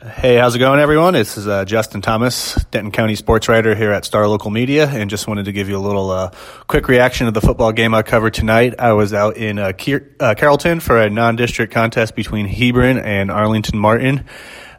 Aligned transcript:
Hey, 0.00 0.36
how's 0.36 0.54
it 0.54 0.60
going, 0.60 0.78
everyone? 0.78 1.14
This 1.14 1.36
is 1.36 1.48
uh, 1.48 1.64
Justin 1.64 2.00
Thomas, 2.00 2.54
Denton 2.70 2.92
County 2.92 3.16
sports 3.16 3.48
writer 3.48 3.74
here 3.74 3.90
at 3.90 4.04
Star 4.04 4.28
Local 4.28 4.48
Media, 4.48 4.86
and 4.88 5.10
just 5.10 5.26
wanted 5.26 5.46
to 5.46 5.52
give 5.52 5.68
you 5.68 5.76
a 5.76 5.82
little 5.82 6.12
uh, 6.12 6.30
quick 6.68 6.86
reaction 6.86 7.24
to 7.26 7.32
the 7.32 7.40
football 7.40 7.72
game 7.72 7.94
I 7.94 8.02
covered 8.02 8.32
tonight. 8.32 8.76
I 8.78 8.92
was 8.92 9.12
out 9.12 9.36
in 9.36 9.58
uh, 9.58 9.72
uh, 10.20 10.34
Carrollton 10.36 10.78
for 10.78 11.02
a 11.02 11.10
non-district 11.10 11.72
contest 11.72 12.14
between 12.14 12.46
Hebron 12.46 12.98
and 12.98 13.28
Arlington 13.28 13.76
Martin. 13.76 14.24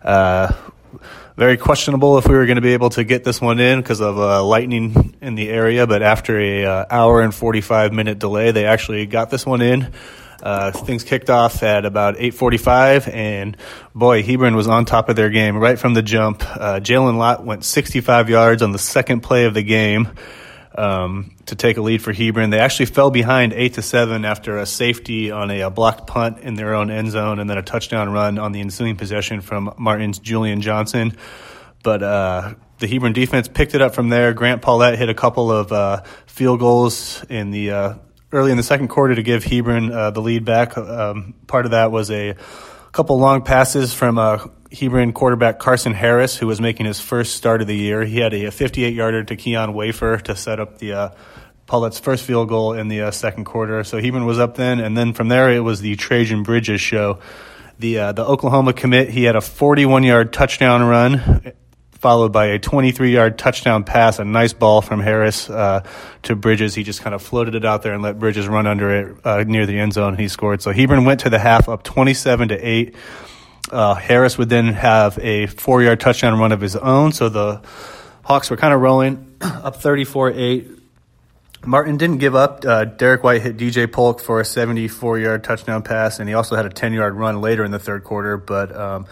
Uh, 0.02 0.54
very 1.36 1.58
questionable 1.58 2.18
if 2.18 2.26
we 2.26 2.36
were 2.36 2.46
going 2.46 2.56
to 2.56 2.62
be 2.62 2.72
able 2.72 2.92
to 2.92 3.04
get 3.04 3.26
this 3.26 3.42
one 3.42 3.60
in 3.60 3.82
because 3.82 4.00
of 4.00 4.18
uh, 4.18 4.42
lightning 4.42 5.18
in 5.20 5.36
the 5.36 5.50
area, 5.50 5.86
but 5.86 6.02
after 6.02 6.40
a 6.40 6.88
hour 6.90 7.20
and 7.20 7.36
45 7.36 7.92
minute 7.92 8.20
delay, 8.20 8.52
they 8.52 8.64
actually 8.64 9.06
got 9.06 9.30
this 9.30 9.46
one 9.46 9.62
in. 9.62 9.92
Uh, 10.42 10.72
things 10.72 11.04
kicked 11.04 11.30
off 11.30 11.64
at 11.64 11.86
about 11.86 12.16
8:45, 12.18 13.08
and 13.14 13.58
boy, 13.94 14.24
Hebron 14.24 14.56
was 14.56 14.68
on 14.68 14.86
top 14.86 15.10
of 15.10 15.16
their 15.16 15.30
game 15.30 15.58
right 15.58 15.78
from 15.78 15.94
the 15.94 16.02
jump. 16.02 16.44
Uh, 16.44 16.80
Jalen 16.80 17.18
Lott 17.18 17.46
went 17.46 17.64
65 17.64 18.30
yards 18.30 18.62
on 18.62 18.72
the 18.72 18.80
second 18.80 19.22
play 19.22 19.46
of 19.46 19.54
the 19.54 19.64
game 19.64 20.10
um, 20.76 21.32
to 21.48 21.56
take 21.56 21.78
a 21.78 21.82
lead 21.82 22.02
for 22.02 22.14
Hebron. 22.14 22.52
They 22.52 22.60
actually 22.60 22.86
fell 22.86 23.12
behind 23.12 23.54
eight 23.54 23.74
to 23.74 23.82
seven 23.82 24.24
after 24.24 24.58
a 24.58 24.66
safety 24.66 25.32
on 25.32 25.52
a, 25.52 25.62
a, 25.62 25.70
blocked 25.70 26.08
punt 26.08 26.40
in 26.40 26.54
their 26.54 26.74
own 26.74 26.90
end 26.90 27.12
zone, 27.12 27.40
and 27.40 27.50
then 27.50 27.58
a 27.58 27.62
touchdown 27.62 28.10
run 28.10 28.40
on 28.40 28.52
the 28.52 28.62
ensuing 28.62 28.96
possession 28.96 29.42
from 29.42 29.74
Martin's 29.78 30.20
Julian 30.20 30.62
Johnson. 30.62 31.18
But 31.84 32.04
uh, 32.04 32.54
the 32.80 32.88
Hebron 32.88 33.14
defense 33.14 33.48
picked 33.48 33.76
it 33.76 33.82
up 33.82 33.94
from 33.94 34.10
there. 34.10 34.34
Grant 34.34 34.62
Paulette 34.62 34.98
hit 34.98 35.10
a 35.10 35.14
couple 35.14 35.52
of 35.52 35.72
uh, 35.72 36.04
field 36.28 36.60
goals 36.60 37.26
in 37.30 37.52
the 37.52 37.72
uh, 37.72 37.94
early 38.32 38.52
in 38.52 38.58
the 38.58 38.64
second 38.64 38.90
quarter 38.90 39.16
to 39.16 39.24
give 39.24 39.44
Hebron 39.44 39.92
uh, 39.92 40.12
the 40.12 40.22
lead 40.22 40.46
back. 40.46 40.78
Um, 40.78 41.34
part 41.48 41.66
of 41.66 41.72
that 41.72 41.92
was 41.92 42.12
a 42.12 42.36
couple 42.92 43.18
long 43.20 43.44
passes 43.44 43.94
from 43.94 44.18
uh, 44.18 44.46
Hebron 44.72 45.14
quarterback 45.14 45.60
Carson 45.60 45.94
Harris, 45.94 46.38
who 46.38 46.48
was 46.48 46.62
making 46.62 46.86
his 46.86 47.00
first 47.00 47.36
start 47.36 47.62
of 47.62 47.68
the 47.68 47.76
year. 47.76 48.04
He 48.04 48.20
had 48.20 48.34
a 48.34 48.52
58 48.52 48.94
yarder 48.94 49.24
to 49.24 49.36
Keon 49.36 49.74
Wafer 49.74 50.18
to 50.20 50.36
set 50.36 50.60
up 50.60 50.78
the 50.78 50.94
uh, 50.94 51.10
Paulette's 51.66 52.00
first 52.00 52.24
field 52.24 52.50
goal 52.50 52.74
in 52.74 52.88
the 52.88 53.02
uh, 53.02 53.12
second 53.12 53.46
quarter. 53.46 53.84
So 53.84 54.00
Hebron 54.00 54.26
was 54.26 54.40
up 54.40 54.56
then, 54.56 54.80
and 54.80 54.98
then 54.98 55.14
from 55.14 55.28
there 55.28 55.52
it 55.52 55.60
was 55.60 55.82
the 55.82 55.96
Trajan 55.96 56.44
Bridges 56.44 56.82
show. 56.82 57.20
The 57.78 58.00
uh, 58.00 58.12
the 58.12 58.26
Oklahoma 58.26 58.74
commit, 58.74 59.10
he 59.10 59.24
had 59.24 59.38
a 59.38 59.42
41 59.42 60.04
yard 60.04 60.34
touchdown 60.34 60.84
run 60.84 61.54
followed 62.00 62.32
by 62.32 62.48
a 62.48 62.60
23 62.60 63.14
yard 63.14 63.38
touchdown 63.38 63.84
pass, 63.84 64.20
a 64.20 64.26
nice 64.26 64.54
ball 64.54 64.82
from 64.82 65.02
Harris 65.02 65.50
uh, 65.50 65.84
to 66.24 66.36
Bridges. 66.36 66.74
He 66.74 66.84
just 66.84 67.02
kind 67.02 67.14
of 67.14 67.22
floated 67.22 67.56
it 67.56 67.66
out 67.66 67.84
there 67.84 67.94
and 67.94 68.02
let 68.02 68.18
Bridges 68.18 68.48
run 68.48 68.66
under 68.68 68.90
it 68.90 69.18
uh, 69.26 69.44
near 69.44 69.66
the 69.66 69.78
end 69.78 69.94
zone. 69.94 70.18
He 70.18 70.30
scored. 70.30 70.62
So 70.62 70.72
Hebron 70.72 71.06
went 71.06 71.22
to 71.22 71.30
the 71.30 71.40
half 71.40 71.70
up 71.70 71.84
27 71.84 72.50
to 72.50 72.56
8. 72.56 72.96
Uh, 73.72 73.94
Harris 73.96 74.38
would 74.38 74.50
then 74.50 74.68
have 74.68 75.20
a 75.20 75.46
four 75.48 75.84
yard 75.84 76.00
touchdown 76.00 76.40
run 76.40 76.52
of 76.52 76.62
his 76.62 76.76
own. 76.76 77.12
So 77.12 77.30
the 77.30 77.62
Hawks 78.24 78.50
were 78.50 78.58
kind 78.58 78.74
of 78.74 78.80
rolling 78.82 79.36
up 79.42 79.76
34 79.76 80.32
8. 80.32 80.68
Martin 81.66 81.98
didn't 81.98 82.20
give 82.20 82.36
up. 82.36 82.64
Uh, 82.66 82.86
Derek 82.86 83.22
White 83.24 83.42
hit 83.42 83.58
DJ 83.58 83.92
Polk 83.92 84.22
for 84.22 84.40
a 84.40 84.46
74 84.46 85.20
yard 85.20 85.44
touchdown 85.44 85.84
pass, 85.84 86.20
and 86.20 86.30
he 86.30 86.34
also 86.34 86.56
had 86.56 86.66
a 86.66 86.70
10 86.70 86.94
yard 86.94 87.16
run 87.16 87.42
later 87.42 87.66
in 87.66 87.72
the 87.72 87.80
third 87.80 88.06
quarter. 88.06 88.38
But 88.38 88.74
um, 88.74 89.08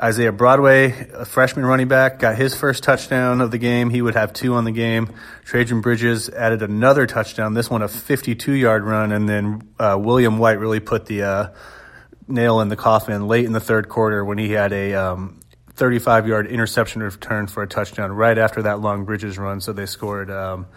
Isaiah 0.00 0.30
Broadway, 0.30 1.08
a 1.12 1.24
freshman 1.24 1.66
running 1.66 1.88
back, 1.88 2.20
got 2.20 2.36
his 2.36 2.54
first 2.54 2.84
touchdown 2.84 3.40
of 3.40 3.50
the 3.50 3.58
game. 3.58 3.90
He 3.90 4.00
would 4.00 4.14
have 4.14 4.32
two 4.32 4.54
on 4.54 4.62
the 4.62 4.70
game. 4.70 5.12
Trajan 5.44 5.80
Bridges 5.80 6.28
added 6.28 6.62
another 6.62 7.04
touchdown, 7.06 7.54
this 7.54 7.68
one 7.68 7.82
a 7.82 7.88
52 7.88 8.52
yard 8.52 8.84
run. 8.84 9.10
And 9.10 9.28
then 9.28 9.68
uh, 9.76 9.98
William 10.00 10.38
White 10.38 10.60
really 10.60 10.78
put 10.78 11.06
the 11.06 11.22
uh, 11.22 11.48
nail 12.28 12.60
in 12.60 12.68
the 12.68 12.76
coffin 12.76 13.26
late 13.26 13.44
in 13.44 13.52
the 13.52 13.60
third 13.60 13.88
quarter 13.88 14.24
when 14.24 14.38
he 14.38 14.52
had 14.52 14.72
a 14.72 14.94
um, 14.94 15.40
35 15.74 16.28
yard 16.28 16.46
interception 16.46 17.02
return 17.02 17.48
for 17.48 17.64
a 17.64 17.66
touchdown 17.66 18.12
right 18.12 18.38
after 18.38 18.62
that 18.62 18.80
long 18.80 19.04
Bridges 19.04 19.36
run. 19.36 19.60
So 19.60 19.72
they 19.72 19.86
scored. 19.86 20.30
Um, 20.30 20.68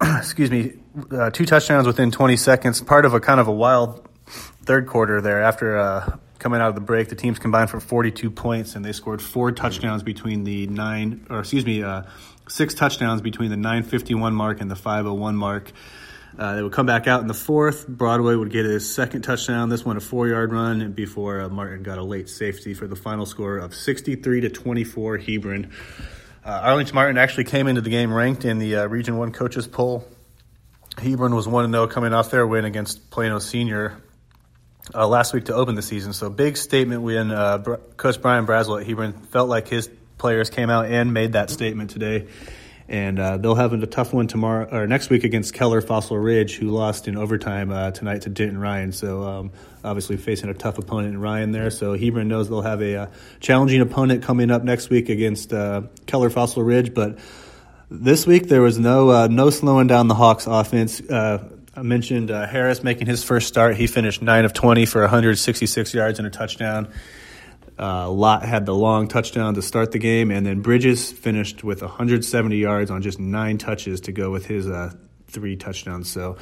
excuse 0.02 0.52
me, 0.52 0.74
uh, 1.10 1.30
two 1.30 1.46
touchdowns 1.46 1.88
within 1.88 2.12
20 2.12 2.36
seconds. 2.36 2.80
Part 2.80 3.04
of 3.06 3.14
a 3.14 3.18
kind 3.18 3.40
of 3.40 3.48
a 3.48 3.52
wild 3.52 4.08
third 4.26 4.86
quarter 4.86 5.20
there 5.20 5.42
after 5.42 5.76
uh, 5.76 6.16
coming 6.42 6.60
out 6.60 6.68
of 6.68 6.74
the 6.74 6.80
break. 6.80 7.08
The 7.08 7.14
teams 7.14 7.38
combined 7.38 7.70
for 7.70 7.80
42 7.80 8.30
points, 8.30 8.74
and 8.74 8.84
they 8.84 8.92
scored 8.92 9.22
four 9.22 9.52
touchdowns 9.52 10.02
between 10.02 10.44
the 10.44 10.66
nine, 10.66 11.26
or 11.30 11.40
excuse 11.40 11.64
me, 11.64 11.82
uh, 11.82 12.02
six 12.48 12.74
touchdowns 12.74 13.22
between 13.22 13.50
the 13.50 13.56
951 13.56 14.34
mark 14.34 14.60
and 14.60 14.70
the 14.70 14.76
501 14.76 15.36
mark. 15.36 15.72
Uh, 16.36 16.56
they 16.56 16.62
would 16.62 16.72
come 16.72 16.86
back 16.86 17.06
out 17.06 17.20
in 17.20 17.26
the 17.26 17.34
fourth. 17.34 17.86
Broadway 17.86 18.34
would 18.34 18.50
get 18.50 18.64
his 18.64 18.92
second 18.92 19.22
touchdown. 19.22 19.68
This 19.68 19.84
one 19.84 19.96
a 19.96 20.00
four-yard 20.00 20.52
run 20.52 20.92
before 20.92 21.42
uh, 21.42 21.48
Martin 21.48 21.82
got 21.82 21.98
a 21.98 22.02
late 22.02 22.28
safety 22.28 22.74
for 22.74 22.86
the 22.86 22.96
final 22.96 23.26
score 23.26 23.58
of 23.58 23.74
63 23.74 24.42
to 24.42 24.48
24. 24.48 25.18
Hebron. 25.18 25.70
Uh, 26.44 26.60
Arlington 26.64 26.94
Martin 26.94 27.18
actually 27.18 27.44
came 27.44 27.68
into 27.68 27.82
the 27.82 27.90
game 27.90 28.12
ranked 28.12 28.44
in 28.44 28.58
the 28.58 28.76
uh, 28.76 28.86
Region 28.86 29.16
One 29.16 29.30
coaches 29.30 29.68
poll. 29.68 30.08
Hebron 30.98 31.34
was 31.34 31.46
one 31.46 31.70
0 31.70 31.86
coming 31.86 32.12
off 32.12 32.30
their 32.30 32.46
win 32.46 32.64
against 32.64 33.10
Plano 33.10 33.38
Senior 33.38 34.02
uh, 34.94 35.06
last 35.06 35.32
week 35.32 35.46
to 35.46 35.54
open 35.54 35.74
the 35.74 35.82
season. 35.82 36.12
So 36.12 36.30
big 36.30 36.56
statement 36.56 37.02
when 37.02 37.30
uh, 37.30 37.58
Br- 37.58 37.74
Coach 37.96 38.20
Brian 38.20 38.46
Braswell 38.46 38.80
at 38.80 38.86
Hebron 38.86 39.12
felt 39.12 39.48
like 39.48 39.68
his 39.68 39.88
players 40.18 40.50
came 40.50 40.70
out 40.70 40.86
and 40.86 41.12
made 41.12 41.32
that 41.32 41.50
statement 41.50 41.90
today. 41.90 42.28
And 42.88 43.18
uh, 43.18 43.38
they'll 43.38 43.54
have 43.54 43.72
a 43.72 43.86
tough 43.86 44.12
one 44.12 44.26
tomorrow 44.26 44.68
or 44.70 44.86
next 44.86 45.08
week 45.08 45.24
against 45.24 45.54
Keller 45.54 45.80
Fossil 45.80 46.18
Ridge, 46.18 46.56
who 46.56 46.68
lost 46.70 47.08
in 47.08 47.16
overtime 47.16 47.70
uh, 47.70 47.90
tonight 47.92 48.22
to 48.22 48.28
Denton 48.28 48.58
Ryan. 48.58 48.92
So 48.92 49.22
um, 49.22 49.52
obviously 49.82 50.18
facing 50.18 50.50
a 50.50 50.54
tough 50.54 50.78
opponent 50.78 51.14
in 51.14 51.20
Ryan 51.20 51.52
there. 51.52 51.70
So 51.70 51.96
Hebron 51.96 52.28
knows 52.28 52.50
they'll 52.50 52.60
have 52.60 52.82
a 52.82 52.96
uh, 52.96 53.06
challenging 53.40 53.80
opponent 53.80 54.22
coming 54.24 54.50
up 54.50 54.62
next 54.62 54.90
week 54.90 55.08
against 55.08 55.52
uh, 55.52 55.82
Keller 56.06 56.30
Fossil 56.30 56.62
Ridge, 56.62 56.94
but. 56.94 57.18
This 57.94 58.26
week 58.26 58.48
there 58.48 58.62
was 58.62 58.78
no 58.78 59.26
no 59.26 59.50
slowing 59.50 59.86
down 59.86 60.08
the 60.08 60.14
Hawks 60.14 60.46
offense. 60.46 61.02
I 61.74 61.80
mentioned 61.80 62.30
uh, 62.30 62.46
Harris 62.46 62.82
making 62.82 63.06
his 63.06 63.24
first 63.24 63.48
start. 63.48 63.76
He 63.76 63.86
finished 63.86 64.20
9 64.20 64.44
of 64.44 64.52
20 64.52 64.84
for 64.84 65.00
166 65.00 65.94
yards 65.94 66.18
and 66.18 66.28
a 66.28 66.30
touchdown. 66.30 66.92
Uh, 67.78 68.10
Lott 68.10 68.44
had 68.44 68.66
the 68.66 68.74
long 68.74 69.08
touchdown 69.08 69.54
to 69.54 69.62
start 69.62 69.90
the 69.90 69.98
game, 69.98 70.30
and 70.30 70.44
then 70.44 70.60
Bridges 70.60 71.10
finished 71.10 71.64
with 71.64 71.80
170 71.80 72.56
yards 72.56 72.90
on 72.90 73.00
just 73.00 73.18
nine 73.18 73.56
touches 73.56 74.02
to 74.02 74.12
go 74.12 74.30
with 74.30 74.44
his 74.44 74.68
uh, 74.68 74.92
three 75.32 75.56
touchdowns. 75.56 76.10
So, 76.10 76.36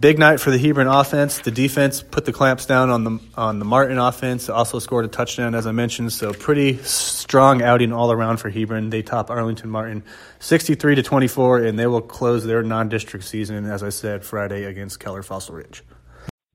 big 0.00 0.18
night 0.18 0.40
for 0.40 0.50
the 0.50 0.58
Hebron 0.58 0.86
offense. 0.86 1.38
The 1.38 1.50
defense 1.50 2.02
put 2.02 2.24
the 2.24 2.32
clamps 2.32 2.66
down 2.66 2.90
on 2.90 3.04
the 3.04 3.18
on 3.36 3.58
the 3.58 3.64
Martin 3.64 3.98
offense. 3.98 4.48
Also 4.48 4.78
scored 4.78 5.04
a 5.04 5.08
touchdown, 5.08 5.54
as 5.54 5.66
I 5.66 5.72
mentioned. 5.72 6.12
So, 6.12 6.32
pretty 6.32 6.78
strong 6.78 7.62
outing 7.62 7.92
all 7.92 8.12
around 8.12 8.38
for 8.38 8.50
Hebron. 8.50 8.90
They 8.90 9.02
top 9.02 9.30
Arlington 9.30 9.70
Martin 9.70 10.04
63 10.40 10.96
to 10.96 11.02
24, 11.02 11.58
and 11.60 11.78
they 11.78 11.86
will 11.86 12.02
close 12.02 12.44
their 12.44 12.62
non-district 12.62 13.24
season, 13.24 13.64
as 13.64 13.82
I 13.82 13.88
said, 13.88 14.24
Friday 14.24 14.64
against 14.64 15.00
Keller 15.00 15.22
Fossil 15.22 15.54
Ridge. 15.54 15.82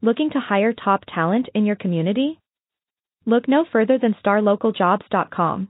Looking 0.02 0.30
to 0.32 0.40
hire 0.40 0.74
top 0.74 1.04
talent 1.14 1.50
in 1.56 1.66
your 1.66 1.76
community? 1.76 2.40
Look 3.26 3.48
no 3.48 3.66
further 3.72 3.98
than 3.98 4.16
StarLocalJobs.com. 4.24 5.70